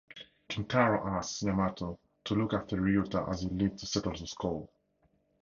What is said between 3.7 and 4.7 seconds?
to settle the score.